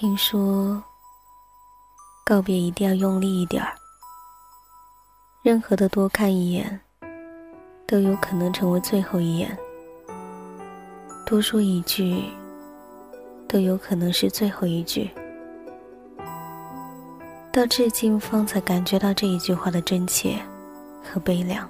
[0.00, 0.82] 听说，
[2.24, 3.74] 告别一定要用力一点儿。
[5.42, 6.80] 任何的多看一眼，
[7.86, 9.50] 都有可能成为最后一眼；
[11.26, 12.24] 多说一句，
[13.46, 15.10] 都有可能是最后一句。
[17.52, 20.40] 到至今方才感觉到这一句话的真切
[21.04, 21.68] 和悲凉。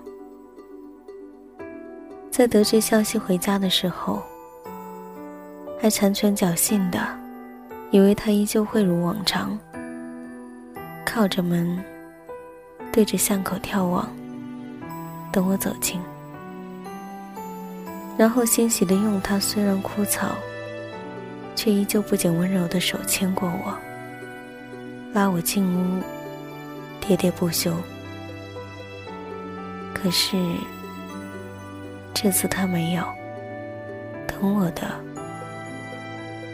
[2.31, 4.23] 在得知消息回家的时候，
[5.81, 7.20] 还残存侥幸的。
[7.93, 9.59] 以为他依旧会如往常，
[11.05, 11.83] 靠着门，
[12.93, 14.09] 对着巷口眺望，
[15.33, 16.01] 等我走近，
[18.17, 20.29] 然后欣喜的用他虽然枯燥，
[21.57, 23.77] 却依旧不减温柔的手牵过我，
[25.13, 26.01] 拉我进屋，
[27.01, 27.75] 喋喋不休。
[29.93, 30.37] 可是
[32.15, 33.05] 这次他没有，
[34.29, 35.10] 等我的。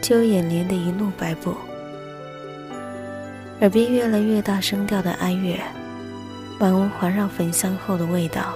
[0.07, 1.53] 就眼帘的一路摆布，
[3.59, 5.59] 耳边越来越大声调的哀乐，
[6.57, 8.53] 满屋环绕焚香后的味道。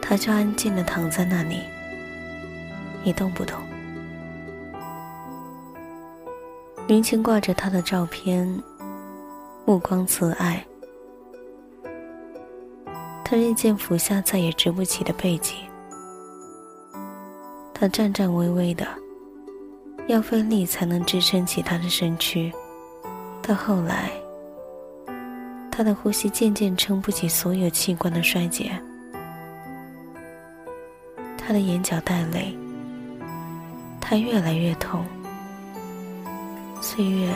[0.00, 1.62] 他就安静的躺在那里，
[3.02, 3.58] 一动不动。
[6.86, 8.62] 云前挂着他的照片，
[9.64, 10.64] 目光慈爱。
[13.24, 15.56] 他日渐俯下，再也直不起的背脊。
[17.74, 18.86] 他颤颤巍巍的。
[20.10, 22.52] 要费力才能支撑起他的身躯，
[23.40, 24.10] 到后来，
[25.70, 28.72] 他的呼吸渐渐撑不起所有器官的衰竭，
[31.38, 32.58] 他的眼角带泪，
[34.00, 35.04] 他越来越痛。
[36.82, 37.32] 岁月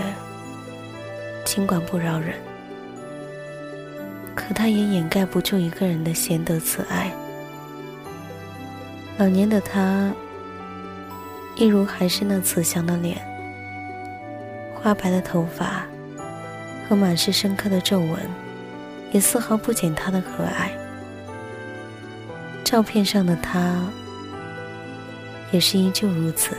[1.45, 2.35] 尽管不饶人，
[4.35, 7.13] 可他也掩盖不住一个人的贤德慈爱。
[9.17, 10.13] 老年的他。
[11.57, 13.17] 一如还是那慈祥的脸，
[14.75, 15.87] 花白的头发
[16.89, 18.19] 和满是深刻的皱纹，
[19.13, 20.73] 也丝毫不减他的可爱。
[22.65, 23.81] 照片上的他，
[25.53, 26.57] 也是依旧如此。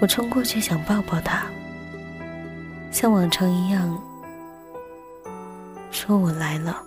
[0.00, 1.46] 我冲过去想抱抱他，
[2.92, 4.00] 像往常一样
[5.90, 6.80] 说我来了，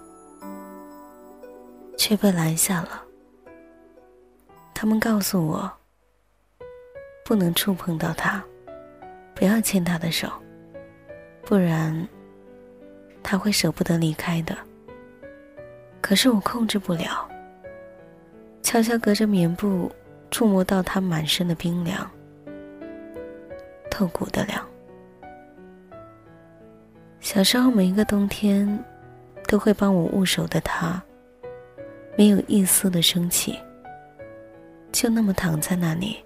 [1.98, 3.04] 却被拦下了。
[4.84, 5.72] 他们告诉我，
[7.24, 8.44] 不能触碰到他，
[9.34, 10.30] 不要牵他的手，
[11.46, 12.06] 不然
[13.24, 14.54] 他会舍不得离开的。
[16.02, 17.26] 可是我控制不了，
[18.62, 19.90] 悄悄隔着棉布
[20.30, 22.06] 触摸到他满身的冰凉，
[23.90, 24.62] 透骨的凉。
[27.22, 28.84] 小时候每一个冬天，
[29.48, 31.02] 都会帮我捂手的他，
[32.18, 33.58] 没有一丝的生气。
[34.94, 36.24] 就那么躺在那里，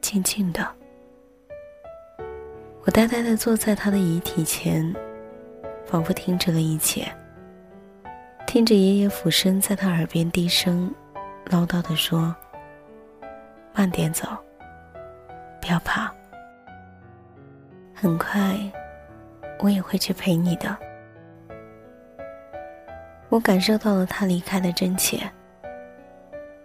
[0.00, 0.66] 静静的。
[2.84, 4.92] 我呆呆的坐在他的遗体前，
[5.84, 7.06] 仿佛停止了一切，
[8.46, 10.92] 听着爷爷俯身在他耳边低声
[11.50, 12.34] 唠叨的说
[13.76, 14.26] ：“慢点走，
[15.60, 16.12] 不要怕，
[17.94, 18.58] 很快
[19.60, 20.74] 我也会去陪你的。”
[23.28, 25.30] 我感受到了他离开的真切。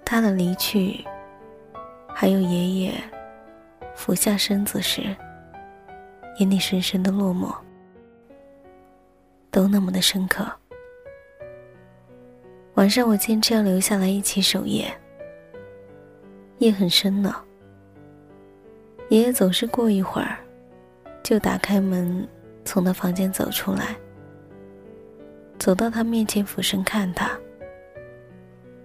[0.10, 1.06] 他的离去，
[2.16, 2.94] 还有爷爷
[3.94, 5.02] 俯下身子时
[6.40, 7.54] 眼里深深的落寞，
[9.52, 10.50] 都那么的深刻。
[12.76, 14.90] 晚上我坚持要留下来一起守夜，
[16.60, 17.44] 夜很深了。
[19.10, 20.38] 爷爷总是过一会儿，
[21.22, 22.26] 就打开门，
[22.64, 23.94] 从他房间走出来，
[25.60, 27.38] 走到他面前俯身看他，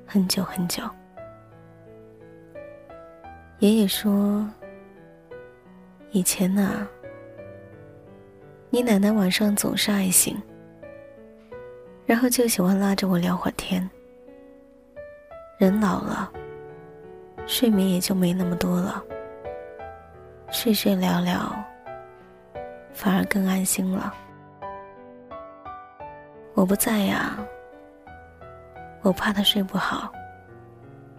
[0.05, 0.82] 很久很久。
[3.62, 4.45] 爷爷说
[6.11, 6.84] ：“以前呢，
[8.71, 10.37] 你奶奶晚上总是爱醒，
[12.05, 13.88] 然后就喜欢拉着我聊会儿天。
[15.59, 16.29] 人老了，
[17.47, 19.00] 睡眠也就没那么多了，
[20.50, 21.55] 睡睡聊聊，
[22.93, 24.12] 反而更安心了。
[26.55, 27.38] 我不在呀，
[29.03, 30.12] 我怕他睡不好，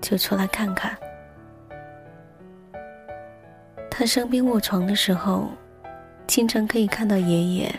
[0.01, 0.93] 就出来看看。”
[3.95, 5.51] 他生病卧床的时候，
[6.25, 7.71] 经常可以看到爷爷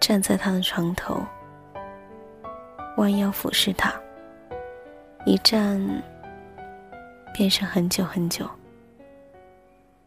[0.00, 1.24] 站在他的床头，
[2.96, 3.94] 弯腰俯视他。
[5.24, 5.80] 一站
[7.32, 8.50] 便是很久很久。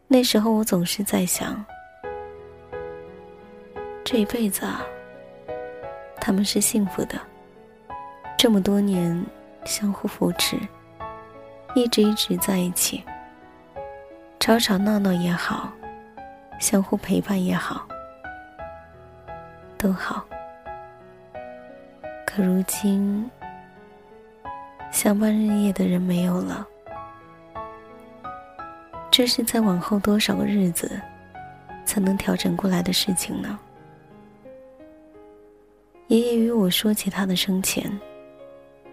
[0.06, 1.64] 那时候我总是在想，
[4.04, 4.84] 这一辈子啊，
[6.20, 7.18] 他们是幸福的，
[8.36, 9.24] 这么多年
[9.64, 10.58] 相互扶持，
[11.74, 13.02] 一直一直在一起。
[14.44, 15.72] 吵吵闹闹也好，
[16.60, 17.88] 相互陪伴也好，
[19.78, 20.22] 都好。
[22.26, 23.30] 可如今，
[24.92, 26.66] 相伴日夜的人没有了，
[29.10, 31.00] 这是在往后多少个日子
[31.86, 33.58] 才能调整过来的事情呢？
[36.08, 37.90] 爷爷与我说起他的生前，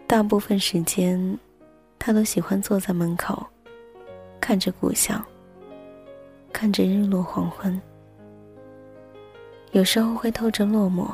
[0.08, 1.38] 大部分时间，
[2.00, 3.46] 他都喜欢坐在门口，
[4.40, 5.22] 看着故乡，
[6.62, 7.82] 看着日落黄昏，
[9.72, 11.10] 有时候会透着落寞，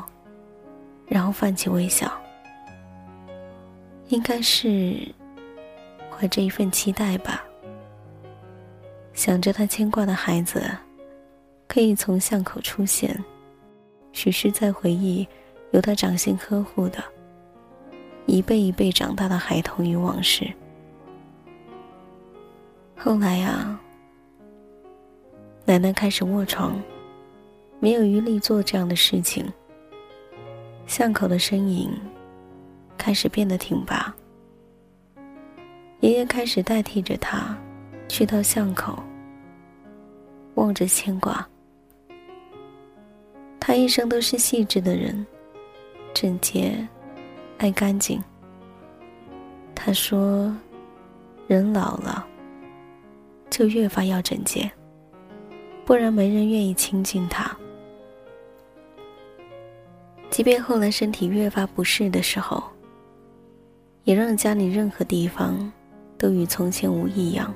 [1.08, 2.12] 然后泛起微笑，
[4.10, 5.08] 应该是
[6.12, 7.46] 怀着一份期待吧，
[9.14, 10.62] 想着他牵挂的孩子，
[11.66, 13.18] 可以从巷口出现，
[14.12, 15.26] 许是在回忆。
[15.72, 17.02] 由他掌心呵护的，
[18.26, 20.46] 一辈一辈长大的孩童与往事。
[22.98, 23.80] 后来啊，
[25.68, 26.82] 奶奶开始卧床，
[27.82, 29.46] 没有余力做这样的事情。
[30.86, 31.92] 巷口的身影
[32.98, 34.16] 开始变得挺拔，
[36.00, 37.54] 爷爷开始代替着他，
[38.08, 39.04] 去到巷口，
[40.56, 41.46] 望着牵挂。
[43.60, 45.28] 他一生都是细致的人。
[46.14, 46.88] 整洁，
[47.58, 48.24] 爱干净。
[49.76, 50.56] 他说
[51.46, 52.26] ：“人老了，
[53.50, 54.72] 就越发要整洁，
[55.88, 57.50] 不然没人愿意亲近他。
[60.30, 62.62] 即便后来身体越发不适的时候，
[64.04, 65.72] 也让家里任何地方
[66.18, 67.56] 都与从前无异样，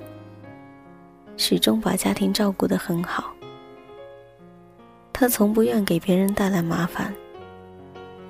[1.35, 3.33] 始终把家庭照顾得很好。
[5.11, 7.13] 他从不愿给别人带来麻烦。”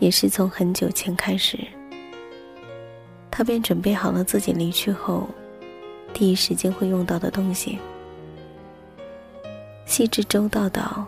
[0.01, 1.59] 也是从很久前开始，
[3.30, 5.30] 他便准备好了自己离去后
[6.12, 7.77] 第一时间会用到的东西，
[9.91, 11.05] 细致周到到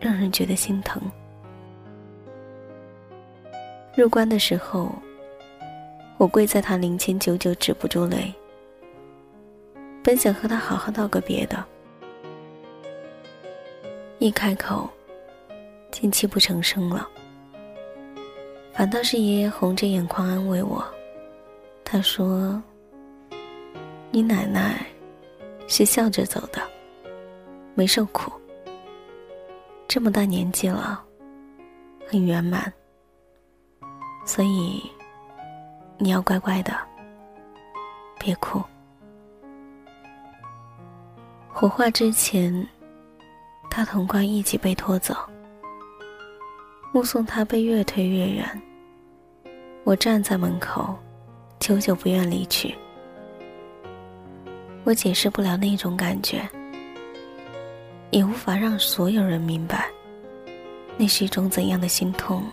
[0.00, 1.00] 让人觉得心疼。
[3.94, 4.90] 入关的时候，
[6.18, 8.34] 我跪在他灵前，久久止不住泪。
[10.02, 11.64] 本想和他好好道个别的，
[14.18, 14.90] 一开口，
[15.92, 17.08] 竟泣不成声了。
[18.72, 20.84] 反倒是爷爷红着眼眶安慰我，
[21.84, 22.60] 他说
[24.10, 24.84] ：“你奶奶
[25.68, 26.60] 是笑着走的，
[27.80, 28.30] 没受苦。
[29.88, 31.02] 这么大年纪了，
[32.06, 32.70] 很圆满。
[34.26, 34.82] 所以
[35.96, 36.76] 你要乖乖的，
[38.18, 38.62] 别哭。”
[41.48, 42.68] 火化之前，
[43.70, 45.16] 他同关一起被拖走，
[46.92, 48.62] 目送他被越推越远。
[49.84, 50.94] 我站在门口，
[51.58, 52.76] 久久不愿离去。
[54.84, 56.46] 我解释不了那种感觉，
[58.10, 59.88] 也无法让所有人明白，
[60.96, 62.44] 那是一种怎样的心痛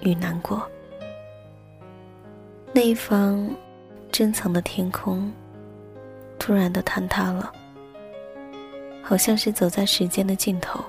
[0.00, 0.62] 与难过。
[2.72, 3.48] 那一方
[4.12, 5.32] 珍藏的天空，
[6.38, 7.52] 突然的坍塌了，
[9.02, 10.84] 好像是走在时间的尽头，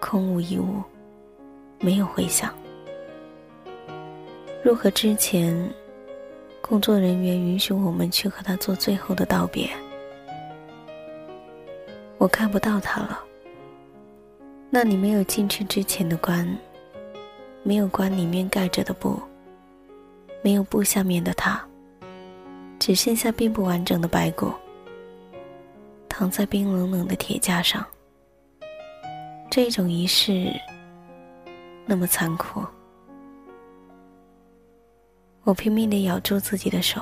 [0.00, 0.82] 空无一物，
[1.80, 2.54] 没有回响。
[4.62, 5.70] 若和之前，
[6.60, 9.70] 工作人员允许我们去和他做最后的道别，
[12.18, 13.20] 我看不到他了。
[14.70, 16.46] 那里没有进去之前的棺，
[17.62, 19.20] 没有棺里面盖着的布，
[20.42, 21.64] 没有布下面的他，
[22.78, 24.52] 只剩下并不完整的白骨，
[26.08, 27.84] 躺在冰冷冷的铁架上。
[29.50, 30.52] 这种仪式，
[31.86, 32.62] 那么残酷。
[35.44, 37.00] 我拼命地咬住自己的手，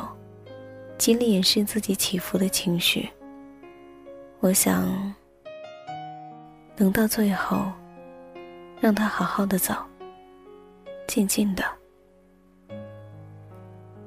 [0.99, 3.09] 尽力掩饰自己起伏的情绪。
[4.44, 4.84] 我想，
[6.76, 7.64] 能到最后，
[8.78, 9.74] 让他好好的走，
[11.06, 11.64] 静静的。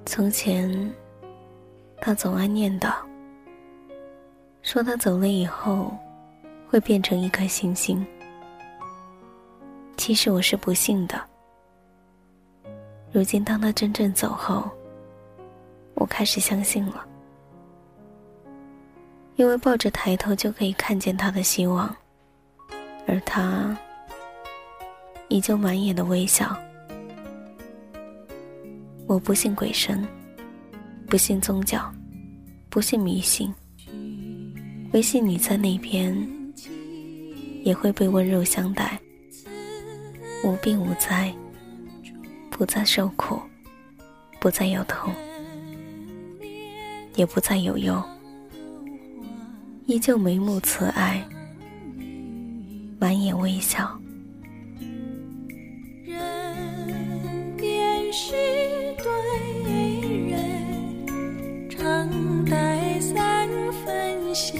[0.06, 0.94] 从前，
[2.00, 2.94] 他总爱念叨，
[4.62, 5.92] 说他走了以后，
[6.70, 8.06] 会变成一颗星星。
[9.98, 11.20] 其实我是不信的。
[13.12, 14.70] 如今，当他真正走后，
[15.96, 17.04] 我开始相信了，
[19.38, 21.96] 因为抱着抬头就可以看见他的希望，
[23.08, 23.78] 而他
[25.30, 26.58] 依旧满眼的微笑。
[29.08, 30.06] 我不信鬼神，
[31.08, 31.94] 不信宗教，
[32.70, 33.54] 不信迷信，
[34.92, 36.14] 唯信你在那边
[37.64, 39.00] 也会被温柔相待，
[40.44, 41.34] 无病无灾。
[42.50, 43.40] 不再受苦，
[44.40, 45.14] 不再有痛，
[47.14, 48.04] 也不再有忧，
[49.88, 51.26] 依旧眉目慈爱，
[53.00, 53.90] 满眼微笑。
[56.04, 58.34] 人便是
[58.98, 59.06] 对
[60.30, 63.48] 人，常带三
[63.86, 64.60] 分笑，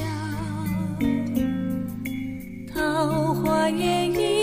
[2.74, 4.37] 桃花源。